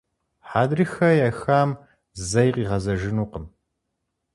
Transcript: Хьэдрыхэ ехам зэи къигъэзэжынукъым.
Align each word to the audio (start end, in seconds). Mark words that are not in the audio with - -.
Хьэдрыхэ 0.49 1.09
ехам 1.29 1.69
зэи 2.29 2.49
къигъэзэжынукъым. 2.53 3.45